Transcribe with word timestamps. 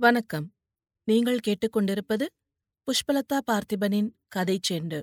வணக்கம். 0.00 0.52
நீங்கள் 1.04 1.38
கேட்டுக்கொண்டிருப்பது 1.46 2.26
புஷ்பலதா 2.86 3.38
பார்த்திபனின் 3.50 4.10
கதை 4.28 4.60
செண்டு. 4.70 5.02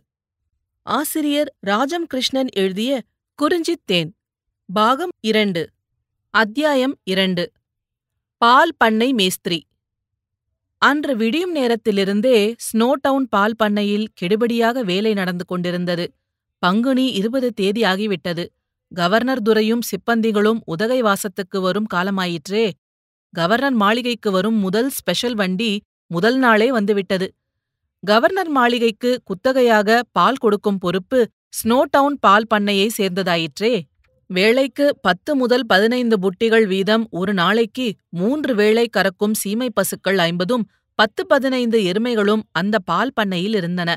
ஆசிரியர் 0.81 1.55
ராஜம் 1.59 2.05
கிருஷ்ணன் 2.05 2.47
எழுதிய 2.53 3.01
குறிஞ்சித் 3.35 3.85
தேன் 3.85 4.15
பாகம் 4.73 5.09
இரண்டு 5.19 5.69
அத்தியாயம் 6.29 6.97
இரண்டு 7.03 7.51
பால் 8.37 8.73
பண்ணை 8.77 9.13
மேஸ்திரி. 9.13 9.67
அன்று 10.77 11.15
விடியும் 11.15 11.55
நேரத்திலிருந்தே 11.55 12.55
ஸ்னோடவுன் 12.55 13.27
பால் 13.29 13.55
பண்ணையில் 13.55 14.07
கெடுபடியாக 14.13 14.83
வேலை 14.83 15.13
நடந்து 15.13 15.45
கொண்டிருந்தது. 15.45 16.13
பங்குனி 16.59 17.07
இருபது 17.09 17.53
தேதி 17.53 17.81
ஆகிவிட்டது. 17.81 18.47
கவர்னர் 18.95 19.41
துரையும் 19.41 19.81
சிப்பந்திகளும் 19.81 20.59
உதகை 20.65 21.01
வாசத்துக்கு 21.01 21.61
வரும் 21.61 21.87
காலமாயிற்றே 21.93 22.71
கவர்னர் 23.33 23.73
மாளிகைக்கு 23.73 24.31
வரும் 24.31 24.57
முதல் 24.57 24.89
ஸ்பெஷல் 24.89 25.35
வண்டி 25.35 25.71
முதல் 26.11 26.37
நாளே 26.37 26.71
வந்துவிட்டது. 26.71 27.27
கவர்னர் 28.03 28.49
மாளிகைக்கு 28.49 29.11
குத்தகையாக 29.27 29.99
பால் 30.11 30.37
கொடுக்கும் 30.37 30.77
பொறுப்பு 30.77 31.19
ஸ்னோடவுன் 31.57 32.17
பால் 32.19 32.47
பண்ணையை 32.47 32.87
சேர்ந்ததாயிற்றே. 32.97 33.73
வேளைக்கு 34.29 34.85
பத்து 35.01 35.35
முதல் 35.35 35.65
பதினைந்து 35.65 36.15
புட்டிகள் 36.19 36.65
வீதம் 36.65 37.05
ஒரு 37.09 37.33
நாளைக்கு 37.33 37.87
மூன்று 38.09 38.55
வேளை 38.55 38.85
கறக்கும் 38.97 39.35
சீமை 39.41 39.69
பசுக்கள் 39.73 40.17
ஐம்பதும் 40.17 40.65
பத்து 40.99 41.25
பதினைந்து 41.25 41.79
எருமைகளும் 41.79 42.43
அந்த 42.51 42.75
பால் 42.79 43.13
பண்ணையில் 43.13 43.55
இருந்தன. 43.55 43.89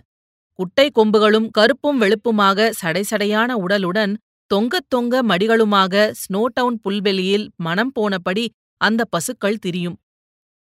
குட்டை 0.58 0.90
கொம்புகளும் 0.98 1.48
கருப்பும் 1.58 2.00
வெளுப்புமாக 2.00 2.70
சடைசடையான 2.82 3.50
உடலுடன் 3.64 4.14
தொங்கத் 4.50 4.88
தொங்க 4.88 5.22
மடிகளுமாக 5.22 5.94
ஸ்னோடவுன் 6.20 6.78
புல்வெளியில் 6.82 7.46
மனம் 7.56 7.92
போனபடி 8.00 8.44
அந்த 8.80 9.02
பசுக்கள் 9.04 9.58
திரியும். 9.58 9.96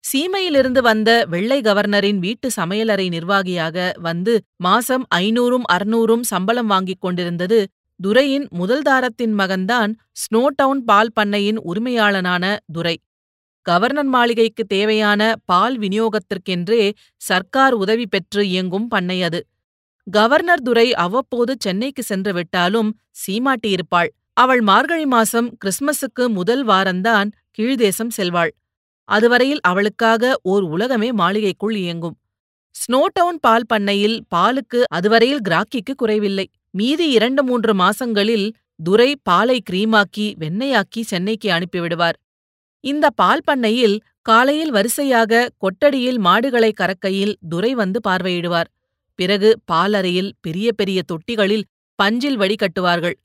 சீமையிலிருந்து 0.04 0.82
வந்த 0.82 1.10
வெள்ளை 1.30 1.60
கவர்னரின் 1.62 2.20
வீட்டு 2.20 2.48
சமையலறை 2.56 3.08
நிர்வாகியாக 3.10 3.78
வந்து 4.00 4.34
மாசம் 4.58 5.06
ஐநூறும் 5.16 5.66
அறுநூறும் 5.74 6.24
சம்பளம் 6.24 6.68
வாங்கிக் 6.68 7.02
கொண்டிருந்தது 7.02 7.60
துரையின் 8.00 8.46
முதல் 8.50 8.82
தாரத்தின் 8.82 9.34
மகன்தான் 9.40 9.92
ஸ்னோடவுன் 10.22 10.82
பால் 10.86 11.14
பண்ணையின் 11.20 11.60
உரிமையாளனான 11.72 12.44
துரை. 12.74 12.96
கவர்னர் 13.66 14.12
மாளிகைக்கு 14.16 14.64
தேவையான 14.66 15.22
பால் 15.46 15.76
விநியோகத்திற்கென்றே 15.80 16.84
சர்க்கார் 17.22 17.76
உதவி 17.76 18.06
பெற்று 18.06 18.42
இயங்கும் 18.48 18.88
பண்ணை 18.88 19.18
அது. 19.24 19.40
கவர்னர் 20.08 20.62
துரை 20.62 20.88
அவ்வப்போது 20.96 21.54
சென்னைக்கு 21.60 22.04
சென்று 22.04 22.34
விட்டாலும் 22.34 22.92
சீமாட்டியிருப்பாள். 23.22 24.12
அவள் 24.34 24.62
மார்கழி 24.62 25.06
மாசம் 25.06 25.48
கிறிஸ்மஸுக்கு 25.62 26.24
முதல் 26.30 26.64
வாரந்தான் 26.68 27.30
கீழ்தேசம் 27.58 28.14
செல்வாள். 28.18 28.52
அதுவரையில் 29.10 29.62
அவளுக்காக 29.62 30.40
ஓர் 30.44 30.64
உலகமே 30.64 31.12
மாளிகைக்குள் 31.12 31.76
இயங்கும். 31.76 32.18
ஸ்னோடவுன் 32.76 33.40
பால் 33.40 33.68
பண்ணையில் 33.68 34.18
பாலுக்கு 34.36 34.80
அதுவரையில் 34.88 35.44
கிராக்கிக்கு 35.50 35.94
குறைவில்லை. 35.96 36.48
மீதி 36.72 37.10
இரண்டு 37.10 37.44
மூன்று 37.44 37.74
மாசங்களில் 37.74 38.48
துரை 38.84 39.12
பாலை 39.24 39.58
கிரீமாக்கி 39.70 40.26
வெண்ணையாக்கி 40.40 41.02
சென்னைக்கு 41.02 41.50
அனுப்பிவிடுவார். 41.52 42.18
இந்த 42.84 43.06
பால் 43.10 43.46
பண்ணையில் 43.46 44.02
காலையில் 44.22 44.72
வரிசையாக 44.72 45.50
கொட்டடியில் 45.58 46.18
மாடுகளை 46.18 46.72
கறக்கையில் 46.72 47.36
துரை 47.50 47.76
வந்து 47.76 48.00
பார்வையிடுவார். 48.08 48.70
பிறகு 49.20 49.50
பாலறையில் 49.72 50.32
பெரிய 50.42 50.72
பெரிய 50.72 51.02
தொட்டிகளில் 51.12 51.66
பஞ்சில் 51.96 52.40
வடிகட்டுவார்கள். 52.40 53.18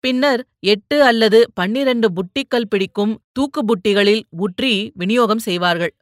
பின்னர் 0.00 0.42
எட்டு 0.64 1.04
அல்லது 1.04 1.38
பன்னிரண்டு 1.54 2.08
புட்டிக்கல் 2.12 2.68
பிடிக்கும் 2.68 3.22
தூக்கு 3.32 3.60
புட்டிகளில் 3.64 4.22
உற்றி 4.38 4.90
விநியோகம் 4.94 5.38
செய்வார்கள். 5.38 5.94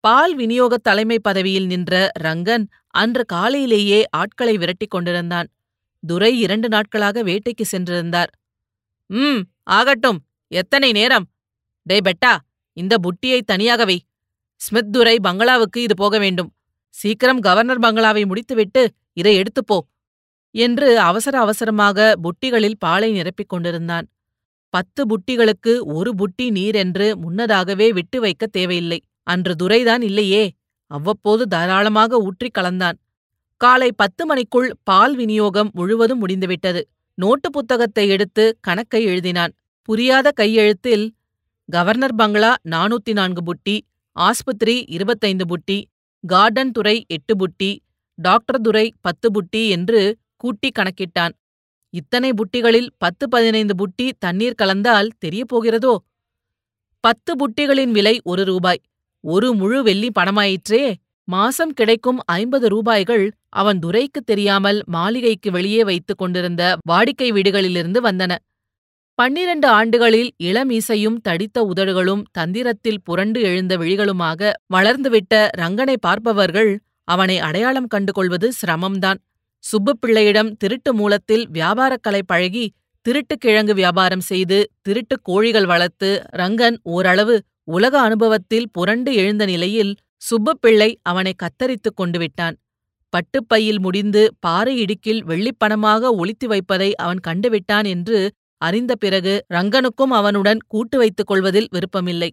பால் 0.00 0.34
விநியோக 0.34 0.76
தலைமை 0.78 1.18
பதவியில் 1.18 1.66
நின்ற 1.66 2.10
ரங்கன் 2.22 2.64
அன்று 2.90 3.24
காலையிலேயே 3.24 4.00
ஆட்களை 4.10 4.58
விரட்டிக் 4.58 4.90
கொண்டிருந்தான். 4.90 5.48
துரை 6.06 6.38
இரண்டு 6.38 6.68
நாட்களாக 6.68 7.22
வேட்டைக்கு 7.22 7.64
சென்றிருந்தார். 7.72 8.30
ம் 9.10 9.40
ஆகட்டும். 9.62 10.18
எத்தனை 10.48 10.92
நேரம்? 10.92 11.26
டே 11.86 11.98
பெட்டா 11.98 12.36
இந்த 12.72 12.94
புட்டியை 12.98 13.40
தனியாக 13.40 13.84
வை. 13.84 13.98
ஸ்மித் 14.60 14.92
துரை 14.92 15.16
பங்களாவுக்கு 15.20 15.82
இது 15.82 15.94
போக 15.96 16.18
வேண்டும். 16.18 16.50
சீக்கிரம் 16.94 17.40
கவர்னர் 17.40 17.80
பங்களாவை 17.80 18.26
முடித்துவிட்டு 18.26 18.82
இதை 19.12 19.40
எடுத்துப்போ 19.40 19.78
என்று 20.54 21.00
அவசர 21.00 21.40
அவசரமாக 21.40 22.14
புட்டிகளில் 22.22 22.78
பாலை 22.78 23.08
நிரப்பிக் 23.20 23.48
கொண்டிருந்தான். 23.48 24.06
பத்து 24.74 25.02
புட்டிகளுக்கு 25.06 25.72
ஒரு 25.94 26.10
புட்டி 26.14 26.50
நீர் 26.50 26.74
என்று 26.74 27.16
முன்னதாகவே 27.16 27.92
விட்டு 27.92 28.20
வைக்க 28.20 28.46
தேவையில்லை. 28.46 28.98
அன்று 29.22 29.54
துரைதான் 29.62 30.02
இல்லையே. 30.02 30.44
அவ்வப்போது 30.90 31.46
தாராளமாக 31.46 32.18
ஊற்றிக் 32.18 32.56
கலந்தான். 32.58 32.96
காலை 33.56 33.92
பத்து 33.92 34.26
மணிக்குள் 34.26 34.70
பால் 34.82 35.14
விநியோகம் 35.16 35.70
முழுவதும் 35.74 36.18
முடிந்துவிட்டது. 36.18 36.82
நோட்டு 37.14 37.50
புத்தகத்தை 37.50 38.08
எடுத்து 38.08 38.44
கணக்கை 38.60 39.06
எழுதினான். 39.06 39.52
புரியாத 39.82 40.32
கையெழுத்தில் 40.40 41.04
கவர்னர் 41.68 42.14
பங்களா 42.14 42.54
நானூத்தி 42.70 43.12
நான்கு 43.12 43.42
புட்டி 43.42 43.76
ஆஸ்பத்திரி 44.16 44.84
இருபத்தைந்து 44.86 45.44
புட்டி 45.44 45.78
கார்டன் 46.24 46.70
துறை 46.70 47.04
எட்டு 47.06 47.34
புட்டி 47.36 47.70
டாக்டர் 48.18 48.60
துரை 48.60 48.92
பத்து 49.00 49.28
புட்டி 49.30 49.62
என்று 49.68 50.00
கூட்டி 50.36 50.70
கணக்கிட்டான். 50.74 51.34
இத்தனை 51.90 52.30
புட்டிகளில் 52.30 52.88
பத்து 52.98 53.28
பதினைந்து 53.28 53.74
புட்டி 53.74 54.10
தண்ணீர் 54.18 54.60
கலந்தால் 54.62 55.08
தெரியப் 55.18 55.48
போகிறதோ? 55.48 55.96
பத்து 57.00 57.36
புட்டிகளின் 57.36 57.90
விலை 57.90 58.20
ஒரு 58.24 58.44
ரூபாய். 58.44 58.80
ஒரு 59.20 59.54
முழு 59.54 59.82
வெள்ளி 59.82 60.10
பணமாயிற்றே. 60.18 60.94
மாசம் 61.24 61.72
கிடைக்கும் 61.72 62.18
ஐம்பது 62.24 62.68
ரூபாய்கள் 62.68 63.32
அவன் 63.48 63.78
துரைக்கு 63.78 64.20
தெரியாமல் 64.24 64.82
மாளிகைக்கு 64.86 65.50
வெளியே 65.50 65.84
வைத்துக் 65.84 66.18
கொண்டிருந்த 66.18 66.76
வாடிக்கை 66.90 67.32
வீடுகளிலிருந்து 67.32 68.00
வந்தன. 68.02 68.36
பன்னிரண்டு 69.14 69.68
ஆண்டுகளில் 69.68 70.34
இளமீசையும் 70.42 71.16
தடித்த 71.22 71.62
உதடுகளும் 71.62 72.22
தந்திரத்தில் 72.32 73.02
புரண்டு 73.02 73.40
எழுந்த 73.40 73.78
விழிகளுமாக 73.78 74.52
வளர்ந்துவிட்ட 74.74 75.48
ரங்கனை 75.50 75.96
பார்ப்பவர்கள் 75.96 76.80
அவனை 77.04 77.38
அடையாளம் 77.38 77.86
கண்டுகொள்வது 77.86 78.50
சிரமம்தான். 78.66 79.16
சுப்புப்பிள்ளையிடம் 79.64 80.50
திருட்டு 80.56 80.90
மூலத்தில் 80.94 81.44
வியாபாரக்கலை 81.52 82.22
பழகி 82.26 82.64
திருட்டு 83.06 83.34
கிழங்கு 83.36 83.74
வியாபாரம் 83.74 84.20
செய்து 84.20 84.58
திருட்டு 84.82 85.16
கோழிகள் 85.22 85.66
வளர்த்து 85.66 86.10
ரங்கன் 86.32 86.76
ஓரளவு 86.82 87.36
உலக 87.64 87.94
அனுபவத்தில் 88.00 88.68
புரண்டு 88.72 89.10
எழுந்த 89.14 89.44
நிலையில் 89.44 89.92
சுப்புப்பிள்ளை 90.30 90.90
அவனை 91.02 91.32
கத்தரித்துக் 91.42 91.96
கொண்டு 91.96 92.18
விட்டான். 92.18 92.56
பட்டுப்பையில் 93.12 93.80
முடிந்து 93.80 94.22
பாறை 94.40 94.74
இடுக்கில் 94.84 95.22
வெள்ளிப்பணமாக 95.24 96.10
ஒளித்து 96.16 96.46
வைப்பதை 96.48 96.94
அவன் 96.94 97.20
கண்டுவிட்டான் 97.26 97.86
என்று 97.86 98.18
அறிந்த 98.60 98.92
பிறகு 98.94 99.34
ரங்கனுக்கும் 99.54 100.14
அவனுடன் 100.14 100.60
கூட்டு 100.66 100.98
வைத்துக் 100.98 101.26
கொள்வதில் 101.26 101.68
விருப்பமில்லை. 101.70 102.30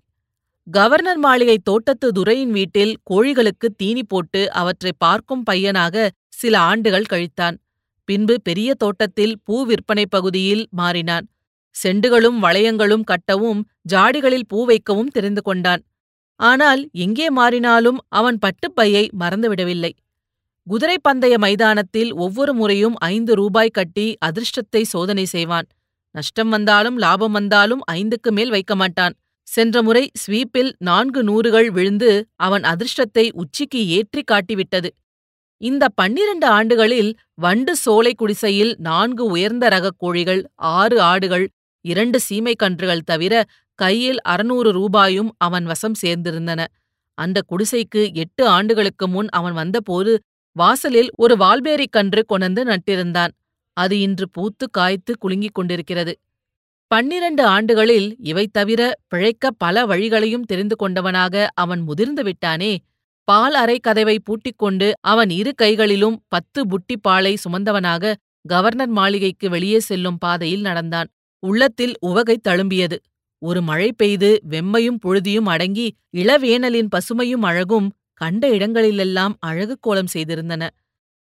கவர்னர் 0.67 1.17
மாளிகை 1.17 1.57
தோட்டத்து 1.63 2.07
துரையின் 2.11 2.51
வீட்டில் 2.51 2.93
கோழிகளுக்கு 3.03 3.67
தீனி 3.77 4.03
போட்டு 4.03 4.41
அவற்றை 4.53 4.91
பார்க்கும் 4.97 5.43
பையனாக 5.43 5.95
சில 6.41 6.53
ஆண்டுகள் 6.71 7.11
கழித்தான். 7.11 7.55
பின்பு 8.09 8.35
பெரிய 8.47 8.69
தோட்டத்தில் 8.73 9.35
பூ 9.45 9.55
விற்பனை 9.65 10.05
பகுதியில் 10.05 10.63
மாறினான். 10.79 11.25
செண்டுகளும் 11.75 12.37
வளையங்களும் 12.43 13.07
கட்டவும் 13.11 13.59
ஜாடிகளில் 13.89 14.47
பூ 14.47 14.59
வைக்கவும் 14.65 15.11
தெரிந்து 15.11 15.41
கொண்டான். 15.41 15.81
ஆனால் 16.39 16.81
எங்கே 17.05 17.27
மாறினாலும் 17.29 17.99
அவன் 18.19 18.37
பட்டுப்பையை 18.45 19.03
மறந்துவிடவில்லை. 19.21 19.91
குதிரை 20.67 20.97
பந்தய 21.07 21.35
மைதானத்தில் 21.37 22.11
ஒவ்வொரு 22.15 22.53
முறையும் 22.53 22.95
ஐந்து 23.13 23.33
ரூபாய் 23.35 23.75
கட்டி 23.77 24.07
அதிர்ஷ்டத்தை 24.27 24.81
சோதனை 24.93 25.25
செய்வான். 25.25 25.67
நஷ்டம் 26.15 26.49
வந்தாலும் 26.49 26.97
லாபம் 27.03 27.35
வந்தாலும் 27.37 27.81
ஐந்துக்கு 27.91 28.31
மேல் 28.31 28.51
வைக்க 28.55 28.73
மாட்டான். 28.75 29.13
சென்ற 29.47 29.75
முறை 29.83 30.03
ஸ்வீப்பில் 30.21 30.71
நான்கு 30.79 31.21
நூறுகள் 31.23 31.69
விழுந்து 31.71 32.11
அவன் 32.45 32.63
அதிர்ஷ்டத்தை 32.63 33.25
உச்சிக்கு 33.43 33.81
ஏற்றி 33.97 34.21
காட்டிவிட்டது. 34.31 34.89
இந்த 35.61 35.89
பன்னிரண்டு 35.95 36.47
ஆண்டுகளில் 36.47 37.17
வண்டு 37.33 37.75
சோலை 37.75 38.13
குடிசையில் 38.13 38.75
நான்கு 38.77 39.25
உயர்ந்த 39.25 39.67
ரகக் 39.67 39.97
கோழிகள் 39.97 40.49
ஆறு 40.55 41.01
ஆடுகள் 41.01 41.49
இரண்டு 41.81 42.19
சீமை 42.19 42.55
கன்றுகள் 42.55 42.99
தவிர 42.99 43.45
கையில் 43.75 44.21
அறுநூறு 44.21 44.71
ரூபாயும் 44.71 45.35
அவன் 45.37 45.65
வசம் 45.65 45.93
சேர்ந்திருந்தன. 46.05 46.65
அந்த 47.13 47.41
குடிசைக்கு 47.45 48.13
எட்டு 48.13 48.47
ஆண்டுகளுக்கு 48.47 49.07
முன் 49.07 49.29
அவன் 49.29 49.53
வந்தபோது 49.53 50.21
வாசலில் 50.51 51.09
ஒரு 51.17 51.35
வால்பேரிக் 51.35 51.91
கன்று 51.91 52.25
கொணர்ந்து 52.25 52.63
நட்டிருந்தான். 52.63 53.31
அது 53.73 53.99
இன்று 53.99 54.29
பூத்து 54.29 54.69
காய்த்து 54.69 55.15
குலுங்கிக் 55.17 55.53
கொண்டிருக்கிறது. 55.53 56.19
பன்னிரண்டு 56.87 57.45
ஆண்டுகளில் 57.45 58.15
இவை 58.19 58.47
தவிர 58.51 58.93
பிழைக்க 59.07 59.51
பல 59.51 59.85
வழிகளையும் 59.85 60.43
தெரிந்து 60.43 60.75
கொண்டவனாக 60.79 61.47
அவன் 61.53 61.79
முதிர்ந்து 61.79 62.23
விட்டானே. 62.23 62.79
பால் 63.27 63.53
அறை 63.53 63.79
கதவை 63.79 64.19
பூட்டிக்கொண்டு 64.19 64.93
அவன் 65.01 65.29
இரு 65.29 65.55
கைகளிலும் 65.55 66.23
பத்து 66.27 66.65
புட்டி 66.65 66.95
பாலை 67.01 67.37
சுமந்தவனாக 67.43 68.13
கவர்னர் 68.49 68.87
மாளிகைக்கு 68.87 69.49
வெளியே 69.49 69.79
செல்லும் 69.79 70.17
பாதையில் 70.17 70.61
நடந்தான். 70.61 71.09
உள்ளத்தில் 71.43 71.93
உவகை 71.99 72.39
தழும்பியது. 72.47 72.97
ஒரு 73.41 73.61
மழை 73.61 73.93
பெய்து 73.93 74.41
வெம்மையும் 74.49 74.99
புழுதியும் 75.05 75.49
அடங்கி 75.49 75.87
இளவேனலின் 76.17 76.89
பசுமையும் 76.95 77.45
அழகும் 77.45 77.87
கண்ட 78.13 78.49
இடங்களிலெல்லாம் 78.49 79.37
அழகு 79.39 79.77
கோலம் 79.79 80.11
செய்திருந்தன. 80.13 80.63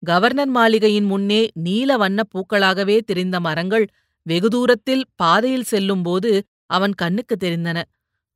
கவர்னர் 0.03 0.47
மாளிகையின் 0.47 1.05
முன்னே 1.05 1.41
நீல 1.53 1.97
வண்ணப் 1.97 2.31
பூக்களாகவே 2.33 2.99
தெரிந்த 2.99 3.39
மரங்கள் 3.39 3.85
வெகு 4.25 4.49
தூரத்தில் 4.49 5.03
பாதையில் 5.15 5.63
செல்லும்போது 5.63 6.31
அவன் 6.65 6.93
கண்ணுக்கு 6.93 7.35
தெரிந்தன. 7.43 7.77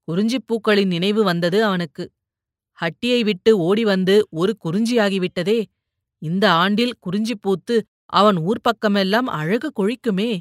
குறிஞ்சிப் 0.07 0.47
பூக்களின் 0.47 0.87
நினைவு 0.87 1.23
வந்தது 1.23 1.63
அவனுக்கு. 1.63 2.03
ஹட்டியை 2.81 3.23
விட்டு 3.23 3.57
ஓடி 3.57 3.83
வந்து 3.83 4.27
ஒரு 4.29 4.57
குறிஞ்சியாகிவிட்டதே 4.63 5.63
இந்த 6.17 6.51
ஆண்டில் 6.51 6.93
குறிஞ்சி 6.99 7.35
பூத்து 7.35 7.85
அவன் 8.05 8.37
ஊர்ப்பக்கமெல்லாம் 8.37 9.27
அழகு 9.31 9.71
கொழிக்குமே. 9.79 10.39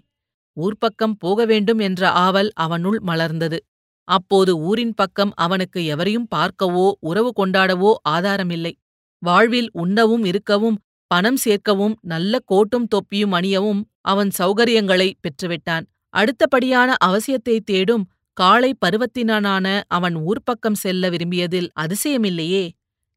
ஊர்ப்பக்கம் 0.61 1.13
போக 1.19 1.45
வேண்டும் 1.45 1.79
என்ற 1.79 2.11
ஆவல் 2.11 2.51
அவனுள் 2.55 3.01
மலர்ந்தது. 3.07 3.59
அப்போது 4.05 4.59
ஊரின் 4.59 4.95
பக்கம் 4.95 5.33
அவனுக்கு 5.35 5.85
எவரையும் 5.85 6.29
பார்க்கவோ 6.35 6.93
உறவு 7.01 7.33
கொண்டாடவோ 7.37 7.95
ஆதாரமில்லை. 8.09 8.73
வாழ்வில் 9.19 9.71
உண்ணவும் 9.73 10.25
இருக்கவும் 10.25 10.79
பணம் 11.07 11.37
சேர்க்கவும் 11.37 11.99
நல்ல 12.01 12.39
கோட்டும் 12.53 12.89
தொப்பியும் 12.89 13.33
அணியவும் 13.33 13.83
அவன் 14.01 14.31
சௌகரியங்களை 14.39 15.13
பெற்றுவிட்டான். 15.21 15.85
அடுத்தபடியான 16.17 16.95
அவசியத்தைத் 16.97 17.67
தேடும் 17.67 18.09
காளை 18.37 18.71
பருவத்தினனான 18.81 19.67
அவன் 19.87 20.17
ஊர்ப்பக்கம் 20.17 20.81
செல்ல 20.83 21.09
விரும்பியதில் 21.09 21.69
அதிசயமில்லையே. 21.81 22.65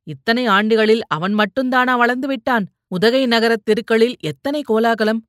இத்தனை 0.08 0.46
ஆண்டுகளில் 0.46 1.02
அவன் 1.08 1.34
மட்டும்தானா 1.36 1.94
வளர்ந்து 1.98 2.28
விட்டான்? 2.28 2.66
உதகை 2.88 3.28
நகரத் 3.28 3.66
தெருக்களில் 3.66 4.16
எத்தனை 4.20 4.62
கோலாகலம்? 4.62 5.20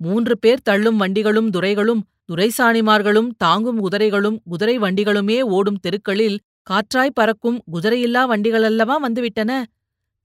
மூன்று 0.00 0.38
பேர் 0.38 0.64
தள்ளும் 0.64 0.96
வண்டிகளும் 0.96 1.50
துரைகளும் 1.50 2.02
துரைசாணிமார்களும் 2.28 3.28
தாங்கும் 3.36 3.78
குதிரைகளும் 3.80 4.38
குதிரை 4.44 4.78
வண்டிகளுமே 4.78 5.40
ஓடும் 5.40 5.80
தெருக்களில் 5.80 6.38
காற்றாய் 6.70 7.14
பறக்கும் 7.14 7.58
குதிரையில்லா 7.72 8.22
வண்டிகளல்லவா 8.32 8.96
வந்துவிட்டன? 9.06 9.52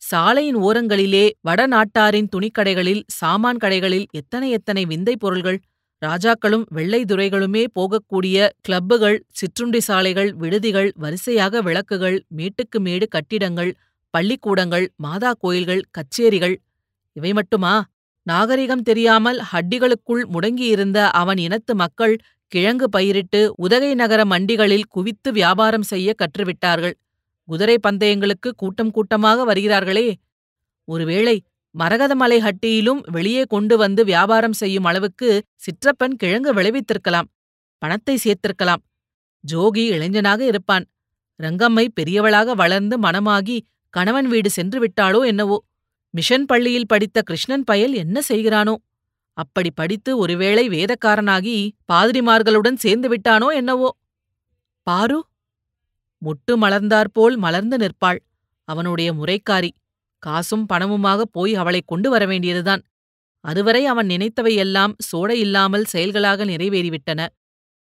சாலையின் 0.02 0.58
ஓரங்களிலே 0.58 1.26
வடநாட்டாரின் 1.48 2.30
துணிக்கடைகளில் 2.36 3.04
சாமான் 3.08 3.58
கடைகளில் 3.58 4.06
எத்தனை 4.12 4.52
எத்தனை 4.52 4.86
விந்தை 4.86 5.16
பொருள்கள் 5.18 5.60
ராஜாக்களும் 6.02 6.66
வெள்ளைதுரைகளுமே 6.76 7.64
போகக்கூடிய 7.76 8.48
கிளப்புகள் 8.62 9.18
சிற்றுண்டி 9.30 9.80
சாலைகள் 9.80 10.34
விடுதிகள் 10.34 10.90
வரிசையாக 10.96 11.62
விளக்குகள் 11.62 12.18
மேட்டுக்கு 12.38 12.80
மேடு 12.80 13.08
கட்டிடங்கள் 13.08 13.72
பள்ளிக்கூடங்கள் 14.14 14.86
மாதா 14.96 15.32
கோயில்கள் 15.40 15.82
கச்சேரிகள். 15.98 16.56
இவை 17.16 17.34
மட்டுமா? 17.34 17.74
நாகரிகம் 18.28 18.82
தெரியாமல் 18.82 19.40
ஹட்டிகளுக்குள் 19.52 20.24
முடங்கியிருந்த 20.34 21.00
அவன் 21.12 21.38
இனத்து 21.38 21.76
மக்கள் 21.76 22.16
கிழங்கு 22.52 22.90
பயிரிட்டு 22.90 23.54
உதகை 23.56 23.92
நகர 23.96 24.22
மண்டிகளில் 24.26 24.90
குவித்து 24.90 25.32
வியாபாரம் 25.32 25.82
செய்ய 25.82 26.16
கற்றுவிட்டார்கள். 26.22 26.96
குதிரை 27.48 27.78
பந்தயங்களுக்கு 27.88 28.50
கூட்டம் 28.56 28.92
கூட்டமாக 28.92 29.46
வருகிறார்களே. 29.46 30.08
ஒருவேளை 30.88 31.36
மரகதமலை 31.78 32.38
ஹட்டியிலும் 32.40 33.02
வெளியே 33.12 33.44
கொண்டு 33.44 33.78
வந்து 33.78 34.06
வியாபாரம் 34.06 34.54
செய்யும் 34.54 34.84
அளவுக்கு 34.84 35.44
சிற்றப்பன் 35.56 36.16
கிழங்கு 36.18 36.54
விளைவித்திருக்கலாம் 36.54 37.30
பணத்தை 37.78 38.20
சேர்த்திருக்கலாம். 38.24 38.82
ஜோகி 39.52 39.84
இளைஞனாக 39.88 40.46
இருப்பான். 40.46 40.86
ரங்கம்மை 41.40 41.88
பெரியவளாக 42.00 42.52
வளர்ந்து 42.52 42.98
மணமாகி 42.98 43.58
கணவன் 43.90 44.28
வீடு 44.28 44.50
சென்று 44.50 44.80
விட்டாளோ 44.86 45.26
என்னவோ? 45.26 45.58
மிஷன் 46.10 46.46
பள்ளியில் 46.46 46.88
படித்த 46.88 47.22
கிருஷ்ணன் 47.22 47.64
பயல் 47.64 47.94
என்ன 47.94 48.22
செய்கிறானோ? 48.28 48.76
அப்படி 49.34 49.72
படித்து 49.72 50.18
ஒருவேளை 50.18 50.70
வேதக்காரனாகி 50.70 51.70
பாதிரிமார்களுடன் 51.94 52.76
சேர்ந்து 52.76 53.08
விட்டானோ 53.10 53.54
என்னவோ? 53.54 53.96
பாரு. 54.84 55.26
முட்டு 56.26 56.56
மலர்ந்தாற்போல் 56.56 57.38
மலர்ந்து 57.38 57.78
நிற்பாள். 57.78 58.20
அவனுடைய 58.64 59.14
முறைக்காரி. 59.14 59.70
காசும் 60.20 60.66
பணமுமாக 60.74 61.22
போய் 61.32 61.54
அவளை 61.56 61.82
கொண்டு 61.82 62.10
வர 62.10 62.26
வேண்டியதுதான். 62.26 62.82
அதுவரை 63.46 63.86
அவன் 63.86 64.08
நினைத்தவையெல்லாம் 64.08 64.94
சோட 65.10 65.30
இல்லாமல் 65.36 65.86
செயல்களாக 65.86 66.46
நிறைவேறிவிட்டன. 66.46 67.22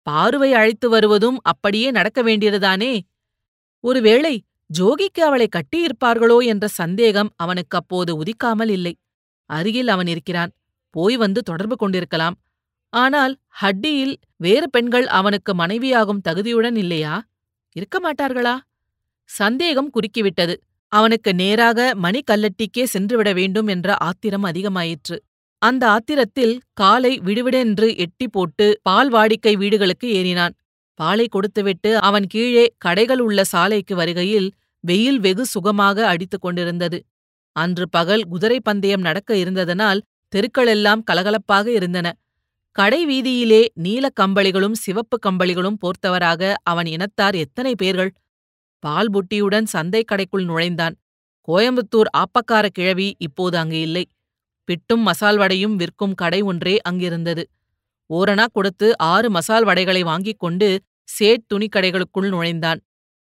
பார்வை 0.02 0.50
அழைத்து 0.54 0.88
வருவதும் 0.88 1.38
அப்படியே 1.42 1.90
நடக்க 1.90 2.20
வேண்டியதுதானே? 2.22 2.92
ஒருவேளை 3.80 4.34
ஜோகிக்கு 4.70 5.20
அவளை 5.20 5.48
கட்டியிருப்பார்களோ 5.48 6.38
என்ற 6.44 6.66
சந்தேகம் 6.68 7.30
அவனுக்கு 7.36 7.76
அப்போது 7.76 8.12
உதிக்காமல் 8.22 8.68
இல்லை. 8.68 8.94
அருகில் 9.50 9.88
அவன் 9.88 10.06
இருக்கிறான். 10.06 10.52
போய் 10.90 11.16
வந்து 11.16 11.40
தொடர்பு 11.42 11.76
கொண்டிருக்கலாம். 11.76 12.36
ஆனால் 12.92 13.34
ஹட்டியில் 13.62 14.14
வேறு 14.36 14.66
பெண்கள் 14.70 15.06
அவனுக்கு 15.08 15.52
மனைவியாகும் 15.54 16.24
தகுதியுடன் 16.28 16.76
இல்லையா? 16.76 17.14
இருக்க 17.76 17.96
மாட்டார்களா? 18.00 18.54
சந்தேகம் 19.30 19.90
குறுக்கிவிட்டது. 19.90 20.54
அவனுக்கு 20.98 21.30
நேராக 21.34 21.78
மணிக்கல்லட்டிக்கே 22.02 22.84
சென்றுவிட 22.84 23.30
வேண்டும் 23.32 23.66
என்ற 23.66 23.88
ஆத்திரம் 24.00 24.44
அதிகமாயிற்று. 24.44 25.16
அந்த 25.62 25.82
ஆத்திரத்தில் 25.88 26.54
காலை 26.72 27.12
விடுவிடென்று 27.18 27.88
எட்டி 27.96 28.26
போட்டு 28.28 28.66
பால் 28.82 29.10
வாடிக்கை 29.12 29.54
வீடுகளுக்கு 29.56 30.08
ஏறினான். 30.20 30.54
பாலை 30.98 31.26
கொடுத்துவிட்டு 31.28 31.90
அவன் 32.00 32.26
கீழே 32.26 32.66
கடைகள் 32.78 33.18
உள்ள 33.18 33.40
சாலைக்கு 33.44 33.94
வருகையில் 33.96 34.48
வெயில் 34.84 35.20
வெகு 35.20 35.44
சுகமாக 35.46 36.06
அடித்துக் 36.06 36.40
கொண்டிருந்தது. 36.40 36.98
அன்று 37.56 37.84
பகல் 37.88 38.24
குதிரை 38.28 38.58
பந்தயம் 38.60 39.00
நடக்க 39.00 39.30
இருந்ததனால் 39.34 40.00
தெருக்களெல்லாம் 40.32 41.02
கலகலப்பாக 41.10 41.66
இருந்தன. 41.78 42.06
கடை 42.76 43.00
வீதியிலே 43.06 43.62
நீலக் 43.74 44.18
கம்பளிகளும் 44.20 44.76
சிவப்பு 44.84 45.16
கம்பளிகளும் 45.26 45.78
போர்த்தவராக 45.82 46.54
அவன் 46.62 46.86
இனத்தார் 46.86 47.36
எத்தனை 47.36 47.72
பேர்கள் 47.74 48.10
பால் 48.86 49.10
புட்டியுடன் 49.14 49.66
சந்தை 49.74 50.02
கடைக்குள் 50.04 50.48
நுழைந்தான். 50.50 50.94
கோயம்புத்தூர் 51.48 52.10
ஆப்பக்கார 52.20 52.66
கிழவி 52.68 53.08
இப்போது 53.18 53.56
அங்கு 53.58 53.80
இல்லை. 53.80 54.04
பிட்டும் 54.68 55.02
மசால் 55.08 55.36
வடையும் 55.36 55.76
விற்கும் 55.76 56.14
கடை 56.14 56.40
ஒன்றே 56.42 56.74
அங்கிருந்தது. 56.88 57.42
ஓரணா 58.10 58.46
கொடுத்து 58.52 58.88
ஆறு 59.12 59.28
மசால் 59.30 59.64
வடைகளை 59.64 60.02
வாங்கிக் 60.02 60.38
கொண்டு 60.38 60.68
சேட் 61.08 61.46
துணிக்கடைகளுக்குள் 61.50 62.28
நுழைந்தான். 62.34 62.80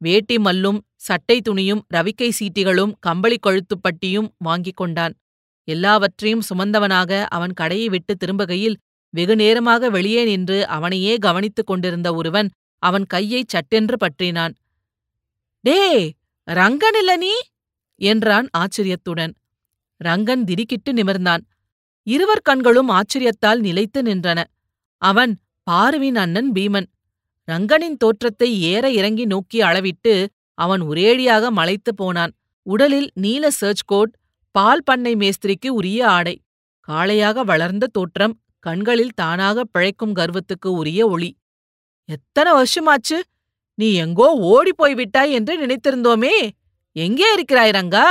வேட்டி 0.02 0.36
மல்லும் 0.40 0.80
சட்டை 1.08 1.38
துணியும் 1.50 1.82
ரவிக்கை 1.94 2.30
சீட்டிகளும் 2.40 2.94
கம்பளி 3.00 3.38
கழுத்துப்பட்டியும் 3.48 4.30
வாங்கிக் 4.38 4.76
கொண்டான். 4.76 5.14
எல்லாவற்றையும் 5.68 6.46
சுமந்தவனாக 6.50 7.12
அவன் 7.28 7.54
கடையை 7.54 7.88
விட்டு 7.90 8.14
திரும்புகையில் 8.22 8.78
வெகு 9.14 9.36
நேரமாக 9.36 9.90
வெளியே 9.90 10.22
நின்று 10.24 10.58
அவனையே 10.68 11.14
கவனித்துக் 11.18 11.70
கொண்டிருந்த 11.70 12.10
ஒருவன் 12.14 12.50
அவன் 12.84 13.06
கையைச் 13.06 13.52
சட்டென்று 13.54 13.96
பற்றினான். 13.98 14.54
டே 15.64 16.12
ரங்கன் 16.52 16.98
இல்ல 16.98 17.18
நீ? 17.18 17.32
என்றான் 18.02 18.48
ஆச்சரியத்துடன். 18.52 19.34
ரங்கன் 20.04 20.44
திடுக்கிட்டு 20.44 20.94
நிமிர்ந்தான். 20.94 21.44
இருவர் 22.08 22.42
கண்களும் 22.42 22.90
ஆச்சரியத்தால் 22.90 23.60
நிலைத்து 23.60 24.02
நின்றன. 24.02 24.44
அவன் 25.02 25.40
பாருவின் 25.72 26.16
அண்ணன் 26.16 26.52
பீமன். 26.52 26.86
ரங்கனின் 27.52 27.98
தோற்றத்தை 27.98 28.62
ஏற 28.62 28.92
இறங்கி 28.92 29.26
நோக்கி 29.26 29.62
அளவிட்டு 29.62 30.14
அவன் 30.54 30.82
ஒரேடியாக 30.82 31.50
மலைத்துப் 31.50 31.98
போனான். 31.98 32.34
உடலில் 32.66 33.10
நீல 33.14 33.52
சர்ச் 33.52 33.86
கோட் 33.86 34.14
பால் 34.52 34.84
பண்ணை 34.84 35.16
மேஸ்திரிக்கு 35.16 35.68
உரிய 35.68 36.08
ஆடை 36.08 36.36
காளையாக 36.88 37.42
வளர்ந்த 37.42 37.88
தோற்றம் 37.88 38.40
கண்களில் 38.60 39.14
தானாக 39.16 39.64
பிழைக்கும் 39.66 40.16
கர்வத்துக்கு 40.16 40.68
உரிய 40.68 41.08
ஒளி. 41.08 41.38
எத்தனை 42.10 42.52
வருஷமாச்சு? 42.54 43.18
நீ 43.80 43.94
எங்கோ 43.94 44.28
ஓடிப் 44.32 44.78
போய் 44.78 44.94
விட்டாய் 44.94 45.32
என்று 45.32 45.54
நினைத்திருந்தோமே. 45.66 46.36
எங்கே 46.96 47.34
இருக்கிறாய் 47.34 47.70
ரங்கா? 47.70 48.08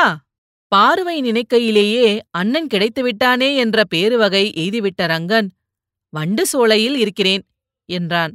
பார்வை 0.73 1.17
நினைக்கையிலேயே 1.23 2.21
அண்ணன் 2.31 2.67
கிடைத்து 2.67 3.03
விட்டானே 3.03 3.57
என்ற 3.57 3.83
பேருவகை 3.95 4.45
எய்திவிட்ட 4.63 5.03
ரங்கன் 5.03 5.49
வண்டு 6.09 6.47
சோலையில் 6.47 6.97
இருக்கிறேன் 6.97 7.43
என்றான். 7.85 8.33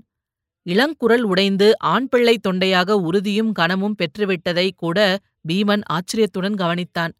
இளங்குரல் 0.66 1.26
உடைந்து 1.32 1.80
ஆண் 1.80 2.08
பிள்ளை 2.08 2.36
தொண்டையாக 2.48 2.92
உறுதியும் 2.92 3.52
கனமும் 3.52 3.98
பெற்றுவிட்டதை 4.00 4.70
கூட 4.76 5.18
பீமன் 5.48 5.84
ஆச்சரியத்துடன் 5.86 6.58
கவனித்தான். 6.58 7.14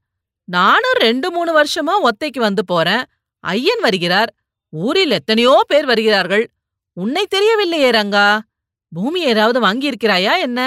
நானும் 0.48 0.98
ரெண்டு 0.98 1.32
மூணு 1.32 1.52
வருஷமா 1.60 1.96
ஒத்தைக்கு 2.04 2.40
வந்து 2.40 2.66
போறேன். 2.66 3.04
ஐயன் 3.44 3.80
வருகிறார். 3.80 4.32
ஊரில் 4.70 5.12
எத்தனையோ 5.12 5.64
பேர் 5.68 5.86
வருகிறார்கள். 5.86 6.46
உன்னை 6.98 7.24
தெரியவில்லையே 7.36 7.92
ரங்கா. 8.00 8.28
பூமி 8.94 9.20
ஏதாவது 9.22 9.60
வாங்கியிருக்கிறாயா 9.60 10.34
என்ன? 10.38 10.60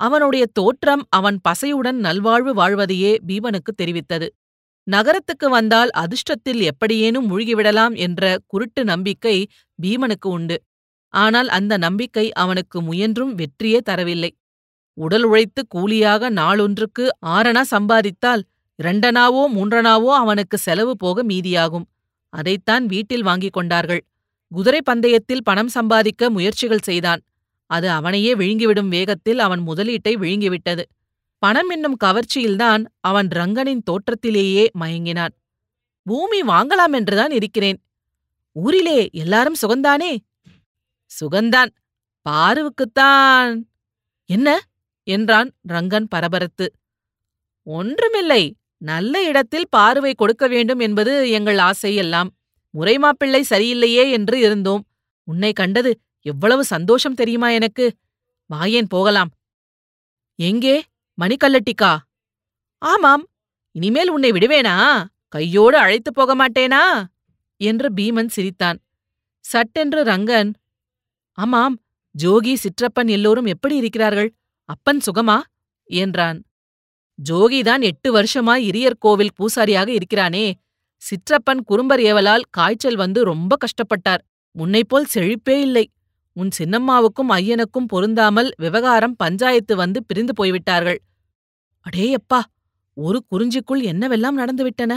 அவனுடைய 0.00 0.46
தோற்றம் 0.52 1.06
அவன் 1.08 1.38
பசையுடன் 1.48 1.98
நல்வாழ்வு 1.98 2.54
வாழ்வதையே 2.54 3.12
பீமனுக்கு 3.28 3.72
தெரிவித்தது. 3.82 4.28
நகரத்துக்கு 4.86 5.48
வந்தால் 5.48 5.90
அதிர்ஷ்டத்தில் 5.98 6.60
எப்படியேனும் 6.60 7.26
மூழ்கிவிடலாம் 7.30 7.94
என்ற 7.96 8.38
குருட்டு 8.46 8.84
நம்பிக்கை 8.84 9.48
பீமனுக்கு 9.82 10.28
உண்டு. 10.28 10.56
ஆனால் 11.08 11.48
அந்த 11.48 11.76
நம்பிக்கை 11.76 12.32
அவனுக்கு 12.32 12.78
முயன்றும் 12.82 13.34
வெற்றியே 13.34 13.80
தரவில்லை. 13.90 14.30
உடல் 14.98 15.22
உழைத்து 15.22 15.62
கூலியாக 15.66 16.30
நாளொன்றுக்கு 16.30 17.04
ஆறனா 17.26 17.62
சம்பாதித்தால் 17.70 18.42
இரண்டனாவோ 18.78 19.42
மூன்றனாவோ 19.54 20.10
அவனுக்கு 20.14 20.56
செலவு 20.58 20.96
போக 20.96 21.22
மீதியாகும். 21.22 21.86
அதைத்தான் 22.32 22.86
வீட்டில் 22.86 23.22
வாங்கிக் 23.22 23.52
கொண்டார்கள். 23.52 24.02
குதிரை 24.52 24.80
பந்தயத்தில் 24.90 25.44
பணம் 25.44 25.68
சம்பாதிக்க 25.68 26.30
முயற்சிகள் 26.30 26.86
செய்தான். 26.86 27.20
அது 27.68 27.90
அவனையே 27.90 28.34
விழுங்கிவிடும் 28.34 28.88
வேகத்தில் 28.88 29.38
அவன் 29.38 29.66
முதலீட்டை 29.66 30.08
விழுங்கிவிட்டது. 30.08 30.82
பணம் 31.38 31.68
என்னும் 31.68 31.96
கவர்ச்சியில்தான் 32.04 32.84
அவன் 33.00 33.28
ரங்கனின் 33.28 33.82
தோற்றத்திலேயே 33.82 34.66
மயங்கினான். 34.80 35.34
பூமி 36.02 36.42
வாங்கலாம் 36.42 36.92
என்றுதான் 36.92 37.30
இருக்கிறேன். 37.30 37.82
ஊரிலே 38.52 39.08
எல்லாரும் 39.12 39.54
சுகந்தானே? 39.62 40.16
சுகந்தான். 41.20 41.68
பாருவுக்குத்தான். 42.28 43.62
என்ன? 44.26 44.60
என்றான் 45.02 45.50
ரங்கன் 45.68 46.06
பரபரத்து. 46.08 46.72
ஒன்றுமில்லை. 47.62 48.56
நல்ல 48.78 49.24
இடத்தில் 49.24 49.68
பார்வை 49.70 50.14
கொடுக்க 50.14 50.48
வேண்டும் 50.48 50.78
என்பது 50.78 51.30
எங்கள் 51.30 51.58
ஆசையெல்லாம். 51.58 52.28
முறைமாப்பிள்ளை 52.74 53.42
சரியில்லையே 53.50 54.10
என்று 54.10 54.38
இருந்தோம். 54.38 54.86
உன்னை 55.24 55.52
கண்டது 55.52 56.00
எவ்வளவு 56.22 56.64
சந்தோஷம் 56.64 57.14
தெரியுமா 57.14 57.48
எனக்கு? 57.48 57.96
வாயேன் 58.54 58.86
போகலாம்? 58.88 59.30
எங்கே? 60.34 60.84
மணிக்கல்லட்டிக்கா? 61.20 61.96
ஆமாம். 62.78 63.28
இனிமேல் 63.72 64.10
உன்னை 64.10 64.30
விடுவேனா? 64.30 65.04
கையோடு 65.28 65.76
அழைத்துப் 65.76 66.14
போக 66.14 66.36
மாட்டேனா? 66.36 67.04
என்று 67.56 67.92
பீமன் 67.92 68.26
சிரித்தான். 68.26 68.78
சட்டென்று 69.40 70.04
ரங்கன் 70.04 70.52
ஆமாம் 71.32 71.80
ஜோகி 72.22 72.54
சிற்றப்பன் 72.54 73.08
எல்லோரும் 73.08 73.44
எப்படி 73.44 73.76
இருக்கிறார்கள்? 73.76 74.34
அப்பன் 74.64 75.00
சுகமா? 75.00 75.40
என்றான். 75.84 76.44
ஜோகிதான் 77.28 77.80
எட்டு 77.80 78.12
வருஷமாய் 78.12 78.68
இரியர் 78.70 78.98
கோவில் 78.98 79.32
பூசாரியாக 79.32 79.88
இருக்கிறானே. 79.88 80.60
சிற்றப்பன் 80.96 81.60
குறும்பர் 81.64 82.00
ஏவலால் 82.00 82.42
காய்ச்சல் 82.50 82.96
வந்து 82.96 83.24
ரொம்ப 83.24 83.56
கஷ்டப்பட்டார். 83.56 84.18
முன்னைப்போல் 84.58 85.04
செழிப்பே 85.14 85.60
இல்லை. 85.60 85.90
உன் 86.38 86.50
சின்னம்மாவுக்கும் 86.58 87.30
ஐயனுக்கும் 87.36 87.88
பொருந்தாமல் 87.88 88.48
விவகாரம் 88.56 89.16
பஞ்சாயத்து 89.16 89.74
வந்து 89.76 89.98
பிரிந்து 90.04 90.32
போய்விட்டார்கள். 90.34 90.98
அடேயப்பா 91.86 92.40
ஒரு 92.96 93.18
குறிஞ்சிக்குள் 93.30 93.82
என்னவெல்லாம் 93.92 94.38
நடந்துவிட்டன 94.40 94.92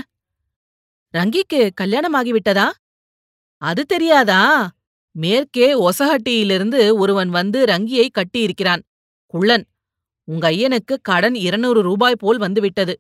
ரங்கிக்கு 1.14 1.60
கல்யாணமாகிவிட்டதா 1.82 2.68
அது 3.62 3.82
தெரியாதா? 3.86 4.42
மேற்கே 5.16 5.68
ஒசஹட்டியிலிருந்து 5.88 6.80
ஒருவன் 6.98 7.30
வந்து 7.30 7.60
ரங்கியை 7.66 8.06
கட்டியிருக்கிறான். 8.10 8.82
குள்ளன் 9.34 9.66
உங்க 10.28 10.46
ஐயனுக்கு 10.52 10.96
கடன் 11.02 11.38
இருநூறு 11.48 11.82
ரூபாய் 11.82 12.20
போல் 12.20 12.38
வந்துவிட்டது. 12.38 12.94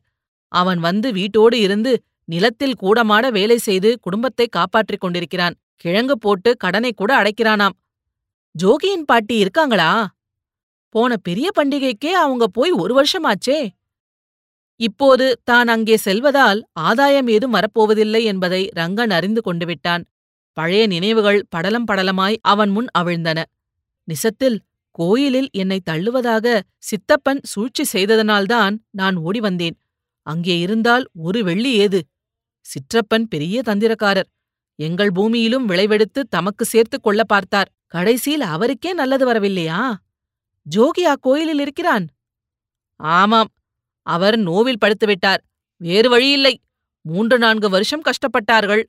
அவன் 0.52 0.80
வந்து 0.80 1.08
வீட்டோடு 1.12 1.58
இருந்து 1.60 1.92
நிலத்தில் 2.26 2.80
கூடமாட 2.82 3.26
வேலை 3.32 3.58
செய்து 3.58 3.90
குடும்பத்தை 4.00 4.46
காப்பாற்றிக் 4.48 5.04
கொண்டிருக்கிறான். 5.04 5.56
கிழங்கு 5.76 6.16
போட்டு 6.18 6.50
கடனை 6.58 6.92
கூட 6.94 7.12
அடைக்கிறானாம். 7.22 7.76
ஜோகியின் 8.56 9.06
பாட்டி 9.06 9.38
இருக்காங்களா? 9.38 10.16
போன 10.90 11.18
பெரிய 11.18 11.50
பண்டிகைக்கே 11.56 12.12
அவங்க 12.12 12.48
போய் 12.48 12.72
ஒரு 12.72 13.04
வருஷமாச்சே. 13.04 13.70
இப்போது 14.80 15.42
தான் 15.44 15.68
அங்கே 15.68 15.98
செல்வதால் 15.98 16.60
ஆதாயம் 16.72 17.28
ஏதும் 17.28 17.54
வரப்போவதில்லை 17.54 18.24
என்பதை 18.24 18.70
ரங்கன் 18.76 19.10
அறிந்து 19.10 19.42
கொண்டு 19.42 19.66
விட்டான். 19.66 20.04
பழைய 20.58 20.88
நினைவுகள் 20.88 21.46
படலம் 21.50 21.88
படலமாய் 21.88 22.38
அவன் 22.42 22.70
முன் 22.70 22.88
அவிழ்ந்தன. 22.98 23.44
நிசத்தில் 24.08 24.62
கோயிலில் 24.92 25.50
என்னை 25.52 25.80
தள்ளுவதாக 25.90 26.62
சித்தப்பன் 26.78 27.42
சூழ்ச்சி 27.44 27.84
செய்ததனால்தான் 27.94 28.78
நான் 28.92 29.16
ஓடி 29.16 29.40
வந்தேன். 29.40 29.78
அங்கே 30.28 30.60
இருந்தால் 30.60 31.06
ஒரு 31.14 31.44
வெள்ளி 31.44 31.72
ஏது? 31.74 32.02
சிற்றப்பன் 32.66 33.26
பெரிய 33.30 33.62
தந்திரக்காரர். 33.66 34.30
எங்கள் 34.86 35.12
பூமியிலும் 35.16 35.66
விளைவெடுத்து 35.66 36.22
தமக்கு 36.30 36.66
சேர்த்துக் 36.66 37.04
கொள்ள 37.04 37.22
பார்த்தார். 37.24 37.70
கடைசியில் 37.88 38.46
அவருக்கே 38.56 38.92
நல்லது 38.94 39.26
வரவில்லையா? 39.32 39.80
ஜோகி 40.66 41.04
அக்கோயிலில் 41.14 41.60
இருக்கிறான். 41.60 42.06
ஆமாம் 43.00 43.50
அவர் 44.08 44.38
நோவில் 44.38 44.82
படுத்துவிட்டார் 44.86 45.42
வேறு 45.82 46.10
வழியில்லை. 46.10 46.54
மூன்று 47.06 47.38
நான்கு 47.38 47.70
வருஷம் 47.70 48.02
கஷ்டப்பட்டார்கள். 48.02 48.84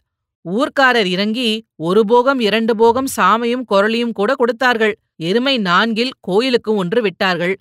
ஊர்க்காரர் 0.44 1.10
இறங்கி 1.14 1.48
ஒரு 1.76 2.00
போகம் 2.04 2.40
இரண்டு 2.40 2.72
போகம் 2.76 3.08
சாமையும் 3.16 3.64
குரலியும் 3.70 4.12
கூட 4.12 4.34
கொடுத்தார்கள். 4.34 4.94
எருமை 5.16 5.54
நான்கில் 5.58 6.14
கோயிலுக்கு 6.20 6.70
ஒன்று 6.74 7.00
விட்டார்கள். 7.02 7.54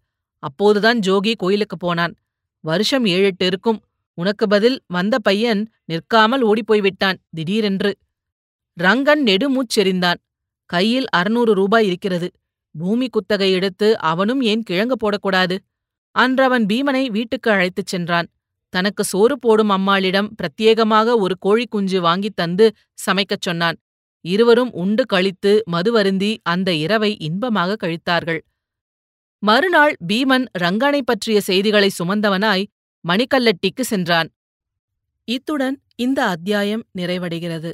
அப்போதுதான் 0.43 0.99
ஜோகி 0.99 1.33
கோயிலுக்கு 1.37 1.77
போனான். 1.77 2.13
வருஷம் 2.63 3.05
ஏழெட்டு 3.05 3.45
இருக்கும். 3.45 3.79
உனக்கு 4.17 4.45
பதில் 4.47 4.77
வந்த 4.87 5.15
பையன் 5.19 5.61
நிற்காமல் 5.85 6.41
ஓடிப்போய் 6.41 6.81
விட்டான் 6.81 7.19
திடீரென்று 7.35 7.91
ரங்கன் 8.79 9.23
நெடுமூச்செறிந்தான் 9.25 10.19
கையில் 10.65 11.09
அறுநூறு 11.09 11.53
ரூபாய் 11.53 11.85
இருக்கிறது. 11.87 12.31
பூமி 12.77 13.09
குத்தகை 13.09 13.51
எடுத்து 13.51 13.99
அவனும் 13.99 14.41
ஏன் 14.41 14.63
கிழங்கு 14.63 14.95
போடக்கூடாது? 14.95 15.57
அன்றவன் 16.11 16.65
பீமனை 16.65 17.11
வீட்டுக்கு 17.11 17.51
அழைத்துச் 17.51 17.87
சென்றான். 17.87 18.27
தனக்கு 18.69 19.03
சோறு 19.03 19.39
போடும் 19.39 19.69
அம்மாளிடம் 19.69 20.35
பிரத்யேகமாக 20.35 21.17
ஒரு 21.17 21.37
கோழிக் 21.37 21.71
குஞ்சு 21.71 22.01
வாங்கித் 22.01 22.35
தந்து 22.35 22.73
சமைக்கச் 22.93 23.41
சொன்னான். 23.41 23.77
இருவரும் 24.25 24.71
உண்டு 24.73 25.05
கழித்து 25.05 25.63
மதுவருந்தி 25.71 26.37
அந்த 26.43 26.73
இரவை 26.73 27.17
இன்பமாக 27.17 27.75
கழித்தார்கள். 27.83 28.39
மறுநாள் 29.39 29.95
பீமன் 30.13 30.45
ரங்கனை 30.51 31.01
பற்றிய 31.01 31.41
செய்திகளை 31.41 31.89
சுமந்தவனாய் 32.03 32.65
மணிக்கல்லட்டிக்கு 33.07 33.81
சென்றான். 33.81 34.29
இத்துடன் 35.23 35.81
இந்த 35.95 36.25
அத்தியாயம் 36.25 36.83
நிறைவடைகிறது. 36.97 37.73